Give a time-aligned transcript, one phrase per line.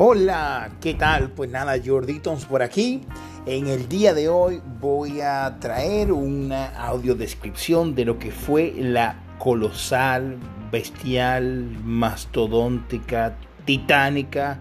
[0.00, 1.32] Hola, ¿qué tal?
[1.32, 3.00] Pues nada, Jorditons por aquí.
[3.46, 9.20] En el día de hoy voy a traer una audiodescripción de lo que fue la
[9.40, 10.38] colosal,
[10.70, 14.60] bestial, mastodóntica, titánica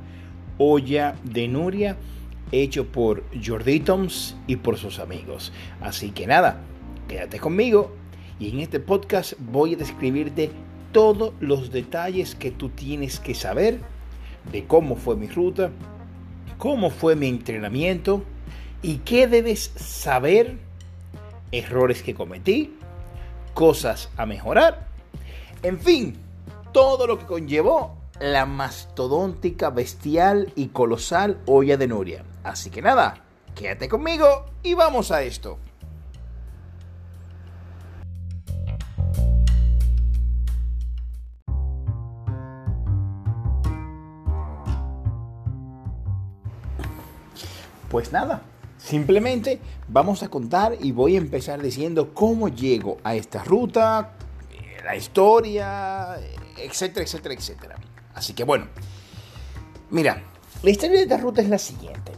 [0.57, 1.97] olla de Nuria
[2.51, 5.53] hecho por Jorditons y por sus amigos.
[5.81, 6.61] Así que nada,
[7.07, 7.95] quédate conmigo
[8.39, 10.49] y en este podcast voy a describirte
[10.91, 13.81] todos los detalles que tú tienes que saber
[14.51, 15.71] de cómo fue mi ruta,
[16.57, 18.23] cómo fue mi entrenamiento
[18.81, 20.57] y qué debes saber,
[21.51, 22.77] errores que cometí,
[23.53, 24.87] cosas a mejorar,
[25.63, 26.17] en fin,
[26.71, 32.23] todo lo que conllevó la mastodóntica, bestial y colosal olla de Nuria.
[32.43, 33.23] Así que nada,
[33.55, 35.59] quédate conmigo y vamos a esto.
[47.89, 48.41] Pues nada,
[48.77, 54.13] simplemente vamos a contar y voy a empezar diciendo cómo llego a esta ruta,
[54.83, 56.17] la historia,
[56.57, 57.75] etcétera, etcétera, etcétera.
[58.13, 58.67] Así que bueno,
[59.89, 60.21] mira,
[60.63, 62.13] la historia de esta ruta es la siguiente.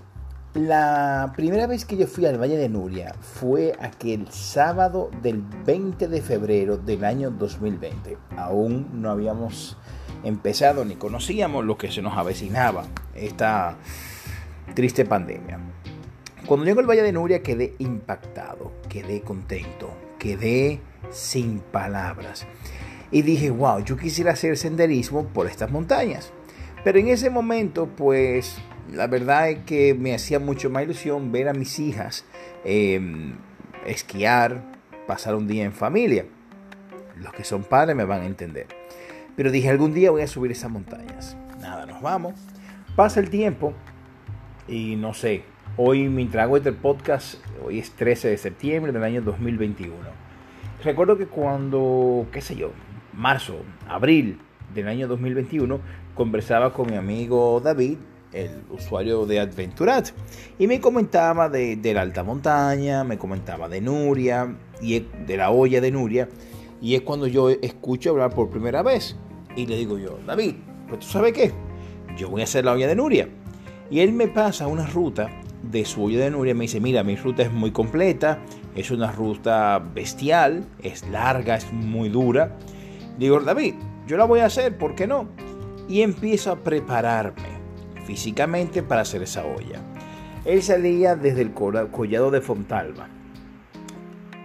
[0.56, 6.08] La primera vez que yo fui al Valle de Nuria fue aquel sábado del 20
[6.08, 8.18] de febrero del año 2020.
[8.36, 9.78] Aún no habíamos
[10.24, 13.78] empezado ni conocíamos lo que se nos avecinaba, esta
[14.74, 15.60] triste pandemia.
[16.46, 20.80] Cuando llego al Valle de Nuria quedé impactado, quedé contento, quedé
[21.12, 22.48] sin palabras.
[23.12, 26.32] Y dije, wow, yo quisiera hacer senderismo por estas montañas.
[26.84, 28.58] Pero en ese momento, pues,
[28.92, 32.26] la verdad es que me hacía mucho más ilusión ver a mis hijas
[32.64, 33.36] em,
[33.86, 34.64] esquiar,
[35.08, 36.26] pasar un día en familia.
[37.18, 38.68] Los que son padres me van a entender.
[39.36, 41.36] Pero dije, algún día voy a subir esas montañas.
[41.60, 42.34] Nada, nos vamos.
[42.96, 43.74] Pasa el tiempo
[44.70, 45.44] y no sé,
[45.78, 47.36] hoy mientras hago este podcast,
[47.66, 49.96] hoy es 13 de septiembre del año 2021.
[50.84, 52.72] Recuerdo que cuando, qué sé yo,
[53.14, 54.40] marzo, abril
[54.74, 55.80] del año 2021,
[56.14, 57.98] conversaba con mi amigo David,
[58.32, 60.10] el usuario de Adventurat,
[60.60, 65.50] y me comentaba de, de, la alta montaña, me comentaba de Nuria, y de la
[65.50, 66.30] olla de Nuria,
[66.80, 69.18] y es cuando yo escucho hablar por primera vez.
[69.56, 70.56] Y le digo yo, David,
[70.88, 71.52] pues tú sabes qué,
[72.16, 73.28] yo voy a hacer la olla de Nuria.
[73.90, 75.30] Y él me pasa una ruta
[75.64, 76.54] de su olla de Nuria.
[76.54, 78.40] Me dice, mira, mi ruta es muy completa.
[78.76, 80.66] Es una ruta bestial.
[80.82, 82.58] Es larga, es muy dura.
[83.18, 83.76] Digo, David,
[84.08, 85.28] yo la voy a hacer, ¿por qué no?
[85.88, 87.60] Y empiezo a prepararme
[88.06, 89.82] físicamente para hacer esa olla.
[90.46, 93.10] Él salía desde el collado de Fontalba.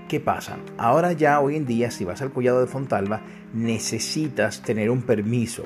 [0.08, 0.58] ¿Qué pasa?
[0.76, 3.22] Ahora ya hoy en día si vas al collado de Fontalba
[3.54, 5.64] necesitas tener un permiso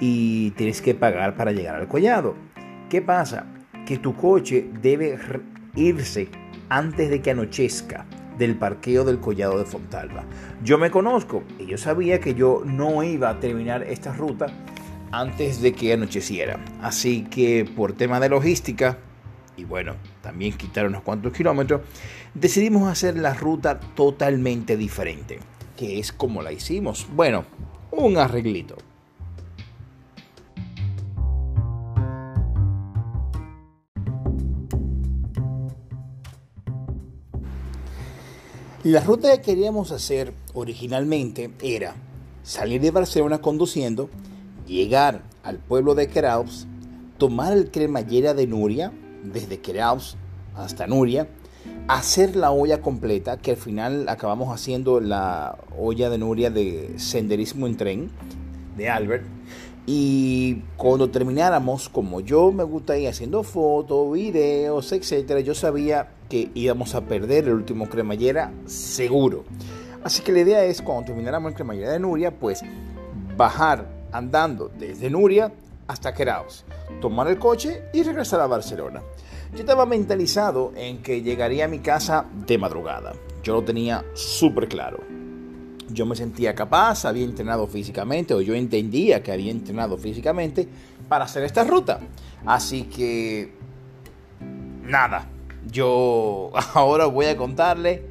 [0.00, 2.34] y tienes que pagar para llegar al collado.
[2.88, 3.44] ¿Qué pasa?
[3.86, 5.18] Que tu coche debe
[5.76, 6.30] irse
[6.70, 8.06] antes de que anochezca
[8.38, 10.24] del parqueo del collado de Fontalba.
[10.64, 14.46] Yo me conozco y yo sabía que yo no iba a terminar esta ruta
[15.12, 16.64] antes de que anocheciera.
[16.80, 18.96] Así que por tema de logística,
[19.54, 21.82] y bueno, también quitar unos cuantos kilómetros,
[22.32, 25.40] decidimos hacer la ruta totalmente diferente,
[25.76, 27.06] que es como la hicimos.
[27.14, 27.44] Bueno,
[27.90, 28.76] un arreglito.
[38.84, 41.96] La ruta que queríamos hacer originalmente era
[42.44, 44.08] salir de Barcelona conduciendo,
[44.68, 46.68] llegar al pueblo de Queraus,
[47.18, 48.92] tomar el cremallera de Nuria,
[49.24, 50.16] desde Queraus
[50.54, 51.26] hasta Nuria,
[51.88, 57.66] hacer la olla completa, que al final acabamos haciendo la olla de Nuria de senderismo
[57.66, 58.10] en tren
[58.76, 59.24] de Albert.
[59.90, 66.50] Y cuando termináramos, como yo me gusta ir haciendo fotos, videos, etcétera, yo sabía que
[66.52, 69.44] íbamos a perder el último cremallera seguro.
[70.04, 72.60] Así que la idea es, cuando termináramos el cremallera de Nuria, pues
[73.34, 75.54] bajar andando desde Nuria
[75.86, 76.66] hasta Queraos,
[77.00, 79.00] tomar el coche y regresar a Barcelona.
[79.54, 83.14] Yo estaba mentalizado en que llegaría a mi casa de madrugada.
[83.42, 85.17] Yo lo tenía súper claro.
[85.90, 90.68] Yo me sentía capaz, había entrenado físicamente, o yo entendía que había entrenado físicamente
[91.08, 92.00] para hacer esta ruta.
[92.44, 93.52] Así que,
[94.82, 95.28] nada,
[95.70, 98.02] yo ahora voy a contarle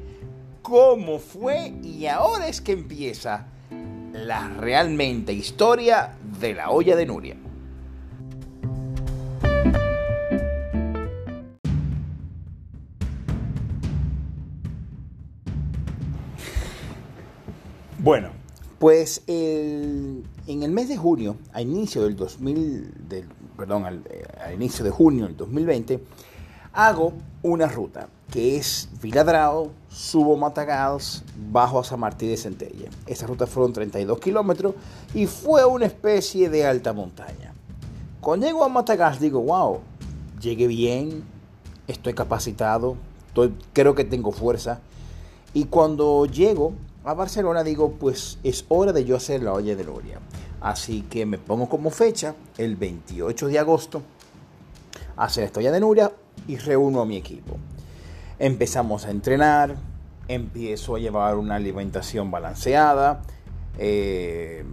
[0.62, 3.46] cómo fue y ahora es que empieza
[4.12, 7.36] la realmente historia de la olla de Nuria.
[18.00, 18.28] Bueno,
[18.78, 23.24] pues en el mes de junio, a inicio del 2000, del
[23.56, 26.00] perdón, al, eh, inicio de junio del 2020,
[26.72, 27.12] hago
[27.42, 32.88] una ruta que es Viladrao, subo Matagals, bajo a San Martín de Centella.
[33.04, 34.74] Esa ruta fueron 32 kilómetros
[35.12, 37.52] y fue una especie de alta montaña.
[38.20, 39.80] Cuando llego a Matagals digo, wow,
[40.40, 41.24] llegué bien,
[41.88, 42.96] estoy capacitado,
[43.72, 44.78] creo que tengo fuerza.
[45.52, 46.74] Y cuando llego
[47.08, 50.18] a Barcelona digo, pues es hora de yo hacer la olla de Loria.
[50.60, 54.02] Así que me pongo como fecha el 28 de agosto
[55.16, 56.12] hacer esta olla de Nuria
[56.46, 57.56] y reúno a mi equipo.
[58.38, 59.74] Empezamos a entrenar,
[60.28, 63.22] empiezo a llevar una alimentación balanceada,
[63.78, 64.66] eh,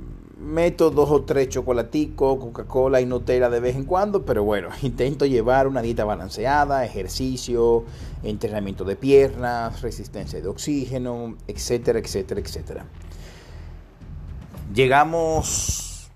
[0.46, 5.26] meto dos o tres chocolaticos, Coca-Cola y Nutella de vez en cuando, pero bueno, intento
[5.26, 7.84] llevar una dieta balanceada, ejercicio,
[8.24, 12.86] entrenamiento de piernas, resistencia de oxígeno, etcétera, etcétera, etcétera.
[14.74, 16.10] Llegamos,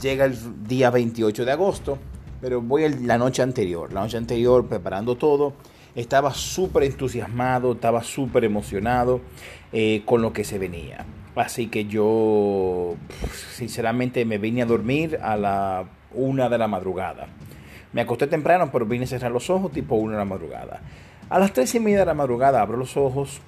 [0.00, 1.98] llega el día 28 de agosto,
[2.40, 5.54] pero voy la noche anterior, la noche anterior preparando todo.
[5.94, 9.20] Estaba súper entusiasmado, estaba súper emocionado
[9.72, 11.04] eh, con lo que se venía.
[11.36, 12.96] Así que yo,
[13.54, 17.28] sinceramente, me vine a dormir a la una de la madrugada.
[17.92, 20.80] Me acosté temprano, pero vine a cerrar los ojos tipo una de la madrugada.
[21.28, 23.40] A las tres y media de la madrugada abro los ojos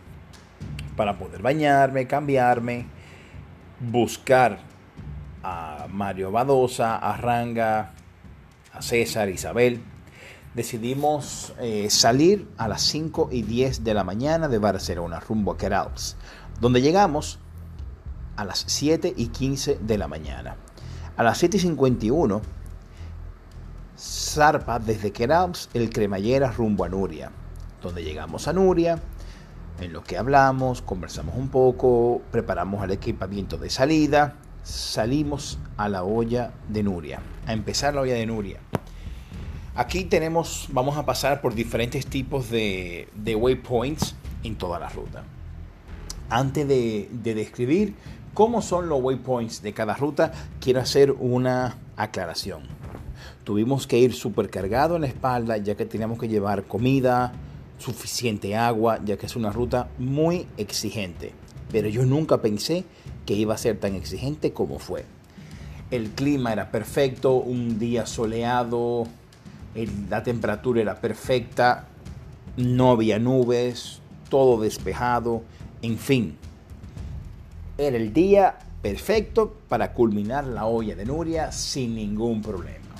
[0.96, 2.86] para poder bañarme, cambiarme,
[3.80, 4.58] buscar
[5.42, 7.92] a Mario Badosa, a Ranga,
[8.72, 9.80] a César, Isabel,
[10.54, 15.58] decidimos eh, salir a las 5 y 10 de la mañana de Barcelona rumbo a
[15.58, 16.16] Queralbs,
[16.60, 17.38] donde llegamos
[18.36, 20.56] a las 7 y 15 de la mañana.
[21.16, 22.42] A las 7 y 51
[24.02, 27.30] zarpa desde Queralbs el cremallera rumbo a Nuria,
[27.82, 28.98] donde llegamos a Nuria,
[29.80, 36.04] en lo que hablamos, conversamos un poco, preparamos el equipamiento de salida, salimos a la
[36.04, 38.60] olla de Nuria, a empezar la olla de Nuria.
[39.74, 45.24] Aquí tenemos, vamos a pasar por diferentes tipos de, waypoints en toda la ruta.
[46.28, 47.94] Antes de describir
[48.34, 52.62] cómo son los waypoints de cada ruta, quiero hacer una aclaración.
[53.44, 57.32] Tuvimos que ir supercargado en la espalda ya que teníamos que llevar comida,
[57.78, 61.32] suficiente agua, ya que es una ruta muy exigente.
[61.70, 62.84] Pero yo nunca pensé
[63.26, 65.04] que iba a ser tan exigente como fue.
[65.90, 69.06] El clima era perfecto, un día soleado,
[70.08, 71.86] la temperatura era perfecta,
[72.56, 75.42] no había nubes, todo despejado,
[75.82, 76.36] en fin.
[77.82, 82.94] Era el día perfecto para culminar la olla de Nuria sin ningún problema.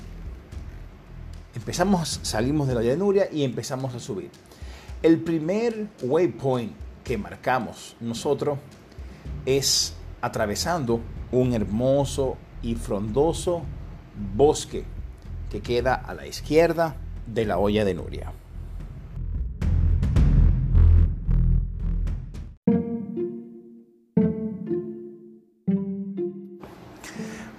[1.55, 4.29] Empezamos, salimos de la olla de Nuria y empezamos a subir.
[5.01, 8.59] El primer waypoint que marcamos nosotros
[9.45, 10.99] es atravesando
[11.31, 13.61] un hermoso y frondoso
[14.35, 14.83] bosque
[15.49, 18.33] que queda a la izquierda de la olla de Nuria.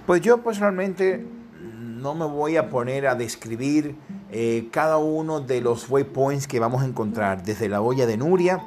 [0.05, 1.25] Pues yo personalmente
[1.73, 3.95] no me voy a poner a describir
[4.31, 8.61] eh, cada uno de los waypoints que vamos a encontrar desde la olla de Nuria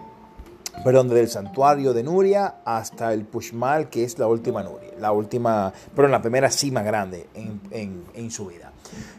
[0.84, 5.12] perdón, desde el santuario de Nuria hasta el Pushmal, que es la última Nuria, la
[5.12, 8.72] última, perdón, la primera cima grande en, su vida.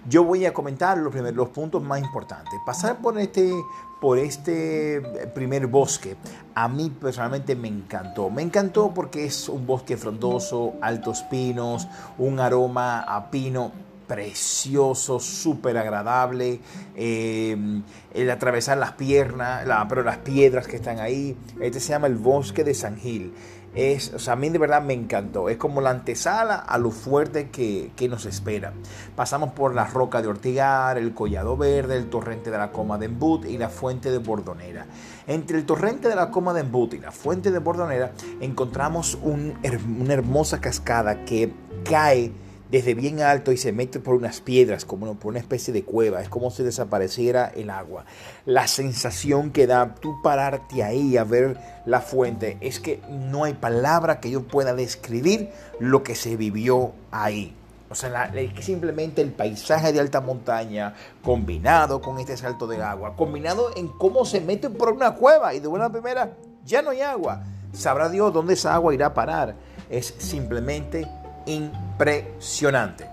[0.07, 2.53] Yo voy a comentar los, primeros, puntos más importantes.
[2.65, 3.53] Pasar por este,
[3.99, 5.01] por este
[5.33, 6.15] primer bosque,
[6.55, 8.29] a mí personalmente me encantó.
[8.29, 11.87] Me encantó porque es un bosque frondoso, altos pinos,
[12.17, 16.59] un aroma a pino precioso, súper agradable.
[16.95, 21.37] Em, el atravesar las piernas, la, pero las piedras que están ahí.
[21.61, 23.31] Este se llama el bosque de San Gil.
[23.75, 25.47] Es, a mí de verdad me encantó.
[25.47, 28.73] Es como la antesala a lo fuerte que, nos espera.
[29.15, 33.05] Pasamos por la roca de Ortigar, el Collado Verde, el torrente de la Coma de
[33.05, 34.87] Embut y la fuente de Bordonera.
[35.27, 38.11] Entre el torrente de la Coma de Embut y la fuente de Bordonera
[38.41, 42.31] encontramos una hermosa cascada que cae
[42.69, 46.21] desde bien alto y se mete por unas piedras, como por una especie de cueva.
[46.21, 48.05] Es como si desapareciera el agua.
[48.45, 53.53] La sensación que da tú pararte ahí a ver la fuente es que no hay
[53.53, 55.49] palabra que yo pueda describir
[55.79, 57.55] lo que se vivió ahí.
[57.91, 63.71] O sea, simplemente el paisaje de alta montaña combinado con este salto de agua, combinado
[63.75, 66.33] en cómo se mete por una cueva y de una primera
[66.63, 67.43] ya no hay agua.
[67.73, 69.55] Sabrá Dios dónde esa agua irá a parar.
[69.89, 71.07] Es simplemente
[71.49, 73.07] impresionante.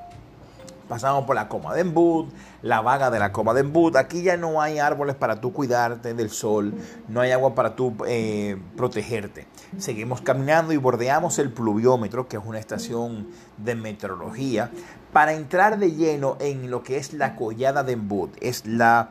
[0.89, 3.97] Pasamos por la Coma de Embut, la vaga de la Coma de Embut.
[3.97, 6.75] Aquí ya no hay árboles para tú cuidarte del sol,
[7.09, 9.49] no hay agua para tú eh, protegerte.
[9.79, 13.27] Seguimos caminando y bordeamos el pluviómetro, que es una estación
[13.57, 14.71] de meteorología,
[15.13, 18.37] para entrar de lleno en lo que es la collada de Embut.
[18.41, 19.11] Es la,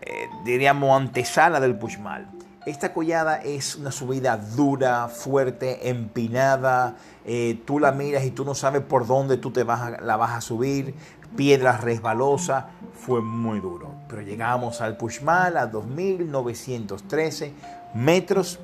[0.00, 2.35] eh, diríamos, antesala del Pushmal.
[2.66, 6.96] Esta collada es una subida dura, fuerte, empinada.
[7.24, 10.32] Eh, tú la miras y tú no sabes por dónde tú te vas la vas
[10.32, 10.92] a subir.
[11.36, 12.70] Piedra resbalosa.
[12.92, 13.94] Fue muy duro.
[14.08, 17.52] Pero llegamos al Pushmal a 2.913
[17.94, 18.58] metros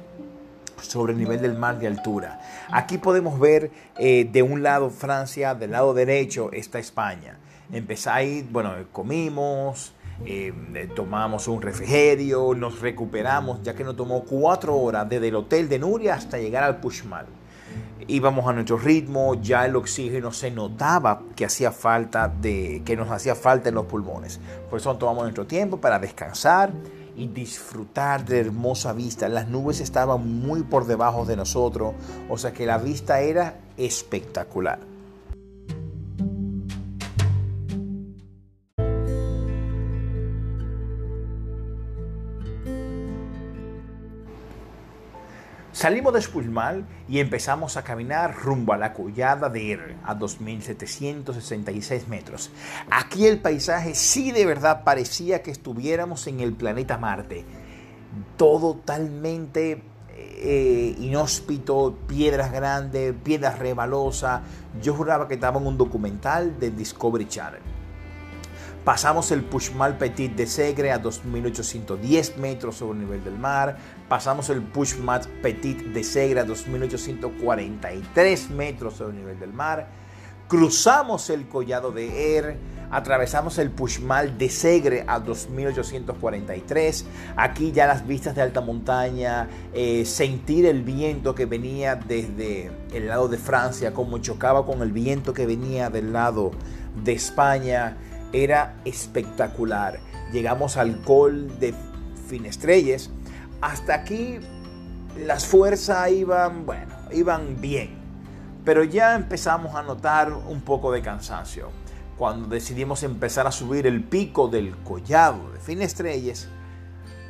[0.81, 2.41] sobre el nivel del mar de altura.
[2.73, 7.39] Aquí podemos ver eh, de un lado Francia, del lado derecho está España.
[7.73, 9.93] Empezáis, bueno, comimos,
[10.25, 15.69] eh, tomamos un refrigerio, nos recuperamos, ya que nos tomó cuatro horas desde el hotel
[15.69, 17.27] de Nuria hasta llegar al Pushmal.
[18.07, 23.11] Íbamos a nuestro ritmo, ya el oxígeno se notaba que hacía falta de, que nos
[23.11, 24.41] hacía falta en los pulmones.
[24.69, 26.73] Por eso tomamos nuestro tiempo para descansar
[27.17, 29.29] y disfrutar de hermosa vista.
[29.29, 31.95] Las nubes estaban muy por debajo de nosotros,
[32.29, 34.92] o sea que la vista era espectacular.
[45.83, 52.07] Salimos de Spulmal y empezamos a caminar rumbo a la collada de Ir, a 2.766
[52.07, 52.53] metros.
[52.89, 57.45] Aquí el paisaje sí de verdad parecía que estuviéramos en el planeta Marte.
[58.37, 59.83] Todo totalmente
[60.17, 64.41] eh, inhóspito, piedras grandes, piedras rebalosas.
[64.81, 67.82] Yo juraba que estaba en un documental de Discovery Channel.
[68.85, 73.77] Pasamos el Pushmal Petit de Segre a 2.810 metros sobre el nivel del mar.
[74.09, 79.87] Pasamos el Pushmal Petit de Segre a 2.843 metros sobre el nivel del mar.
[80.49, 82.59] Cruzamos el collado de Er.
[82.91, 87.05] Atravesamos el Pushmal de Segre a 2.843.
[87.37, 93.07] Aquí ya las vistas de alta montaña, eh, sentir el viento que venía desde el
[93.07, 96.51] lado de Francia, como chocaba con el viento que venía del lado
[97.03, 97.97] de España
[98.33, 100.01] era espectacular.
[100.33, 101.75] Llegamos al col de
[102.29, 103.11] Finestrelles.
[103.61, 104.39] Hasta aquí
[105.17, 108.01] las fuerzas iban, bueno, iban bien.
[108.65, 111.71] Pero ya empezamos a notar un poco de cansancio.
[112.17, 116.49] Cuando decidimos empezar a subir el pico del collado de Finestrelles,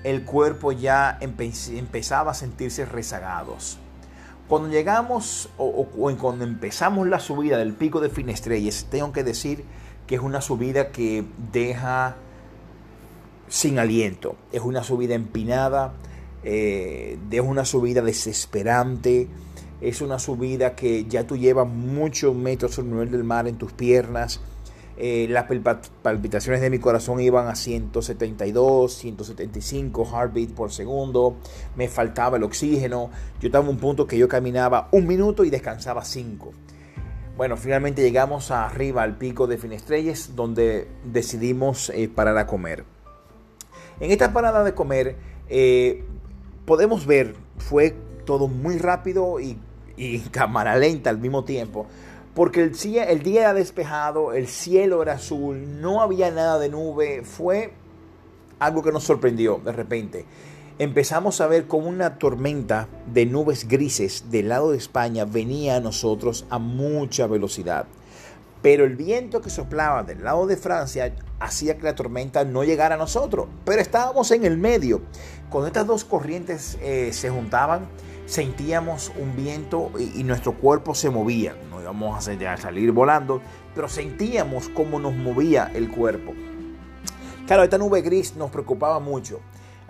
[0.04, 3.78] el cuerpo ya empezaba a sentirse rezagados.
[4.48, 9.64] Cuando llegamos o, o, cuando empezamos la subida del pico de Finestrelles, tengo que decir
[10.14, 12.16] es una subida que deja
[13.48, 14.36] sin aliento.
[14.50, 15.94] Es una subida empinada,
[16.44, 19.28] eh, es una subida desesperante,
[19.80, 23.56] es una subida que ya tú llevas muchos metros sobre el nivel del mar en
[23.56, 24.40] tus piernas.
[24.96, 25.46] Eh, las
[26.02, 31.36] palpitaciones de mi corazón iban a 172, 175 heartbeat por segundo.
[31.76, 33.10] Me faltaba el oxígeno.
[33.40, 36.52] Yo estaba en un punto que yo caminaba un minuto y descansaba cinco.
[37.42, 42.84] Bueno, finalmente llegamos arriba al pico de Finestrelles, donde decidimos eh, parar a comer.
[43.98, 45.16] En esta parada de comer,
[45.48, 46.04] eh,
[46.66, 49.58] podemos ver, fue todo muy rápido y,
[49.96, 51.88] y cámara lenta al mismo tiempo,
[52.32, 52.76] porque el,
[53.08, 57.72] el día era despejado, el cielo era azul, no había nada de nube, fue
[58.60, 60.26] algo que nos sorprendió de repente
[60.78, 65.80] empezamos a ver como una tormenta de nubes grises del lado de España venía a
[65.80, 67.86] nosotros a mucha velocidad.
[68.62, 72.94] Pero el viento que soplaba del lado de Francia hacía que la tormenta no llegara
[72.94, 73.48] a nosotros.
[73.64, 75.02] Pero estábamos en el medio.
[75.50, 77.88] Cuando estas dos corrientes eh, se juntaban,
[78.26, 81.56] sentíamos un viento y, nuestro cuerpo se movía.
[81.70, 83.42] No íbamos a salir volando,
[83.74, 86.32] pero sentíamos cómo nos movía el cuerpo.
[87.46, 89.40] Claro, esta nube gris nos preocupaba mucho.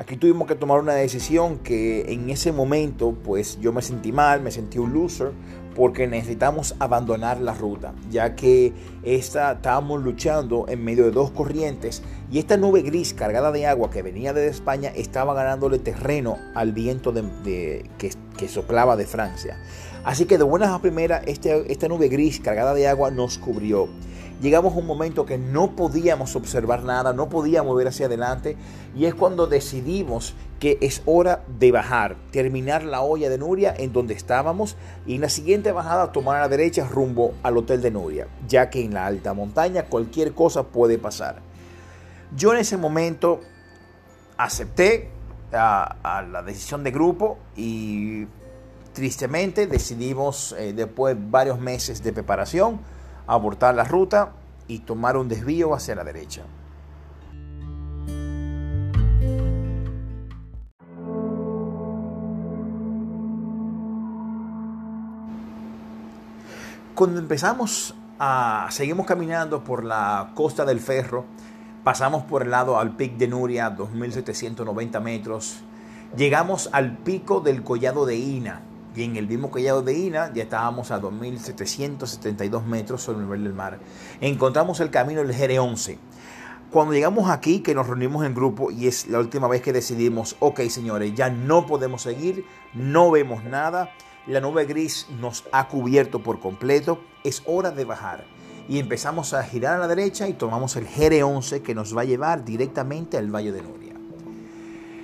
[0.03, 4.43] Aquí tuvimos que tomar una decisión que en ese momento pues yo me sentí mal,
[4.43, 5.31] me sentí un loser
[5.77, 8.73] porque necesitamos abandonar la ruta, ya que
[9.05, 13.91] esta, estábamos luchando en medio de dos corrientes y esta nube gris cargada de agua
[13.91, 19.57] que venía desde España estaba ganándole terreno al viento de, que, soplaba de Francia.
[20.03, 23.89] Así que de buenas a primeras, este, esta nube gris cargada de agua nos cubrió
[24.43, 28.57] llegamos a un momento que no podíamos observar nada, no podíamos ver hacia adelante
[28.95, 33.93] y es cuando decidimos que es hora de bajar, terminar la olla de Nuria en
[33.93, 37.93] donde estábamos y en la siguiente bajada tomar a la derecha rumbo al hotel de
[37.93, 41.41] Nuria, ya que en la alta montaña cualquier cosa puede pasar.
[42.37, 43.41] Yo en ese momento
[44.37, 45.11] acepté
[45.53, 48.27] a, la decisión de grupo y
[48.93, 52.81] tristemente decidimos, eh, después de varios meses de preparación,
[53.27, 54.33] abortar la ruta
[54.69, 56.43] y tomar un desvío hacia la derecha.
[66.95, 68.69] Cuando empezamos a...
[68.71, 71.25] seguimos caminando por la costa del Ferro,
[71.83, 75.63] pasamos por el lado al Pic de Nuria, 2790 metros,
[76.17, 78.61] llegamos al pico del Collado de Ina,
[78.95, 83.45] y en el mismo Collado de Ina ya estábamos a 2772 metros sobre el nivel
[83.45, 83.79] del mar.
[84.21, 85.99] Encontramos el camino del GR11.
[86.71, 90.37] Cuando llegamos aquí, que nos reunimos en grupo y es la última vez que decidimos,
[90.41, 93.91] ok señores, ya no podemos seguir, no vemos nada,
[94.27, 98.25] la nube gris nos ha cubierto por completo, es hora de bajar.
[98.69, 102.05] Y empezamos a girar a la derecha y tomamos el GR11 que nos va a
[102.05, 103.92] llevar directamente al Valle de Nuria.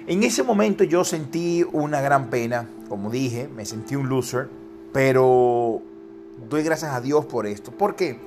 [0.08, 4.48] En ese momento yo sentí una gran pena, como dije, me sentí un loser,
[4.90, 5.82] pero
[6.48, 7.72] doy gracias a Dios por esto.
[7.72, 8.18] ¿Por qué?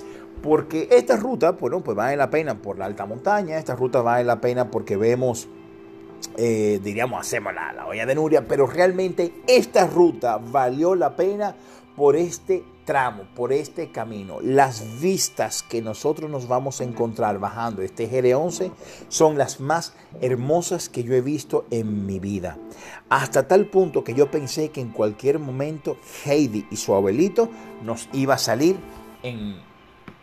[0.43, 4.23] Porque esta ruta, bueno, pues vale la pena por la alta montaña, esta ruta vale
[4.23, 5.47] la pena porque vemos
[6.38, 11.55] eh, diríamos, hacemos la, la olla de Nuria, pero realmente esta ruta valió la pena
[11.95, 14.39] por este tramo, por este camino.
[14.41, 18.71] Las vistas que nosotros nos vamos a encontrar bajando este GR11
[19.07, 22.57] son las más hermosas que yo he visto en mi vida.
[23.10, 27.50] Hasta tal punto que yo pensé que en cualquier momento Heidi y su abuelito
[27.83, 28.77] nos iba a salir
[29.24, 29.55] en,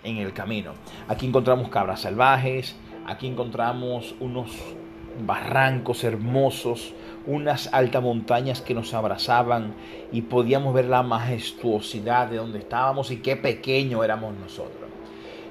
[0.02, 0.72] en el camino.
[1.08, 4.50] Aquí encontramos cabras salvajes, aquí encontramos unos
[5.26, 6.94] barrancos hermosos,
[7.26, 9.74] unas altas montañas que nos abrazaban
[10.12, 14.88] y podíamos ver la majestuosidad de donde estábamos y qué pequeño éramos nosotros.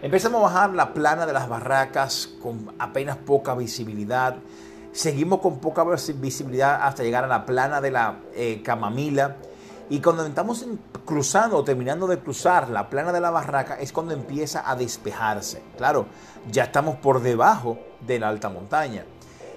[0.01, 4.37] Empezamos a bajar la plana de las barracas con apenas poca visibilidad.
[4.91, 5.83] Seguimos con poca
[6.15, 9.37] visibilidad hasta llegar a la plana de la eh, Camamila.
[9.89, 10.65] Y cuando estamos
[11.05, 15.63] cruzando o terminando de cruzar la plana de la barraca es cuando empieza a despejarse.
[15.77, 16.07] Claro,
[16.51, 19.05] ya estamos por debajo de la alta montaña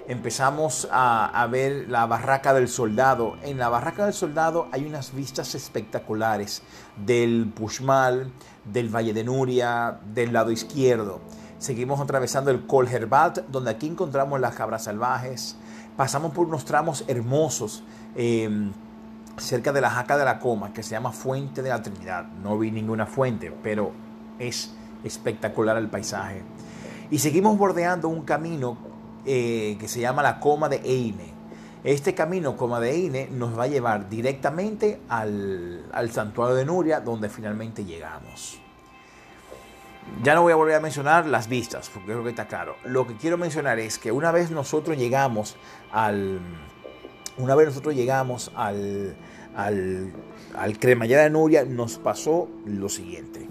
[0.07, 3.37] empezamos a, ver la barraca del soldado.
[3.43, 6.61] En la barraca del soldado hay unas vistas espectaculares
[7.05, 8.31] del Pushmal,
[8.65, 11.21] del Valle de Nuria, del lado izquierdo.
[11.57, 15.57] Seguimos atravesando el Col Herbat, donde aquí encontramos las cabras salvajes.
[15.95, 17.83] Pasamos por unos tramos hermosos
[18.15, 18.71] em,
[19.37, 22.25] cerca de la Jaca de la Coma, que se llama Fuente de la Trinidad.
[22.43, 23.91] No vi ninguna fuente, pero
[24.39, 26.43] es espectacular el paisaje.
[27.11, 28.90] Y seguimos bordeando un camino
[29.25, 31.33] eh, que se llama la Coma de Eine.
[31.83, 37.29] Este camino, Coma de Eine, nos va a llevar directamente al, santuario de Nuria, donde
[37.29, 38.59] finalmente llegamos.
[40.23, 42.75] Ya no voy a volver a mencionar las vistas, porque creo que está claro.
[42.83, 45.55] Lo que quiero mencionar es que una vez nosotros llegamos
[45.91, 46.39] al.
[47.37, 49.15] Una vez nosotros llegamos al,
[49.55, 50.11] al,
[50.55, 53.50] al cremallera de Nuria, nos pasó lo siguiente.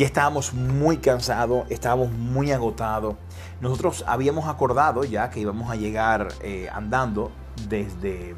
[0.00, 3.16] Ya estábamos muy cansados, estábamos muy agotados.
[3.60, 7.30] Nosotros habíamos acordado ya que íbamos a llegar eh, andando
[7.68, 8.34] desde,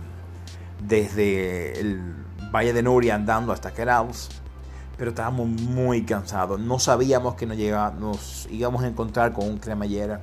[0.84, 2.16] desde el
[2.52, 4.28] Valle de Nuria andando hasta Queraus,
[4.98, 6.58] pero estábamos muy cansados.
[6.58, 7.56] No sabíamos que nos,
[7.94, 10.20] nos íbamos a encontrar con un cremallera.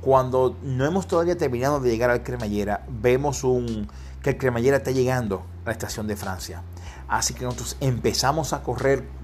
[0.00, 3.88] Cuando no hemos todavía terminado de llegar al cremallera, vemos un,
[4.22, 6.62] que el cremallera está llegando a la estación de Francia.
[7.08, 9.18] Así que nosotros empezamos a correr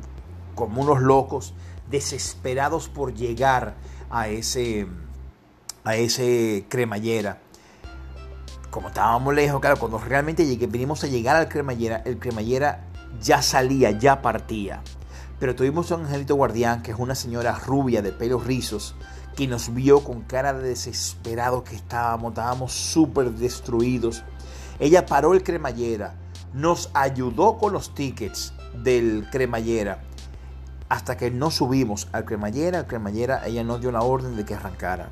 [0.54, 1.54] como unos locos,
[1.90, 3.74] desesperados por llegar
[4.10, 4.86] a ese,
[5.84, 7.38] a ese cremallera.
[8.70, 12.84] Como estábamos lejos, claro, cuando realmente llegué, vinimos a llegar al cremallera, el cremallera
[13.20, 14.82] ya salía, ya partía.
[15.38, 18.96] Pero tuvimos un angelito guardián, que es una señora rubia de pelos rizos,
[19.36, 24.24] que nos vio con cara de desesperado que estábamos, estábamos súper destruidos.
[24.78, 26.14] Ella paró el cremallera,
[26.52, 30.02] nos ayudó con los tickets del cremallera
[30.88, 34.54] hasta que no subimos al cremallera, al cremallera ella nos dio la orden de que
[34.54, 35.08] arrancara.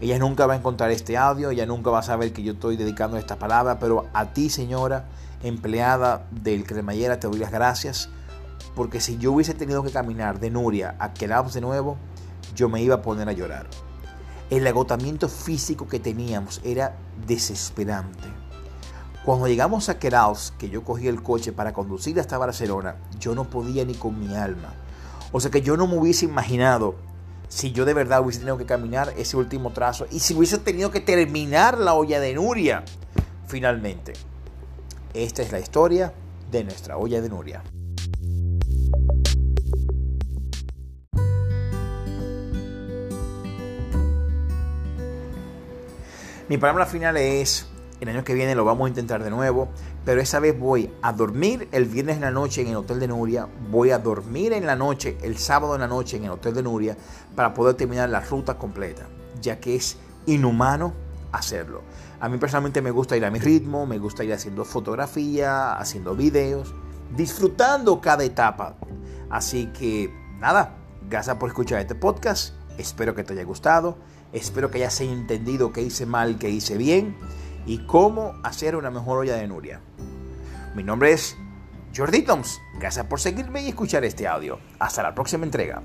[0.00, 2.76] Ella nunca va a encontrar este audio, ella nunca va a saber que yo estoy
[2.76, 5.04] dedicando esta palabra, pero a ti, señora,
[5.42, 8.08] empleada del cremallera, te doy las gracias,
[8.74, 11.96] porque si yo hubiese tenido que caminar de Nuria a Queraos de nuevo,
[12.56, 13.66] yo me iba a poner a llorar.
[14.50, 18.28] El agotamiento físico que teníamos era desesperante.
[19.24, 23.44] Cuando llegamos a Queraos, que yo cogí el coche para conducir hasta Barcelona, yo no
[23.44, 24.74] podía ni con mi alma.
[25.32, 26.94] O sea que yo no me hubiese imaginado
[27.48, 30.90] si yo de verdad hubiese tenido que caminar ese último trazo y si hubiese tenido
[30.90, 32.84] que terminar la olla de Nuria
[33.46, 34.12] finalmente.
[35.14, 36.12] Esta es la historia
[36.50, 37.62] de nuestra olla de Nuria.
[46.48, 47.66] Mi palabra final es
[48.00, 49.68] El año que viene lo vamos a intentar de nuevo,
[50.04, 53.08] pero esa vez voy a dormir el viernes en la noche en el Hotel de
[53.08, 56.54] Nuria, voy a dormir en la noche, el sábado en la noche en el Hotel
[56.54, 56.96] de Nuria,
[57.36, 59.06] para poder terminar la ruta completa,
[59.40, 60.92] ya que es inhumano
[61.30, 61.82] hacerlo.
[62.20, 66.14] A mí personalmente me gusta ir a mi ritmo, me gusta ir haciendo fotografía, haciendo
[66.14, 66.74] videos,
[67.16, 68.76] disfrutando cada etapa.
[69.30, 70.76] Así que nada,
[71.08, 73.98] gracias por escuchar este podcast, espero que te haya gustado,
[74.32, 77.16] espero que hayas entendido qué hice mal, qué hice bien
[77.66, 79.80] y cómo hacer una mejor olla de Nuria.
[80.74, 81.36] Mi nombre es
[81.94, 82.60] Jordi Toms.
[82.78, 84.58] Gracias por seguirme y escuchar este audio.
[84.78, 85.82] Hasta la próxima entrega.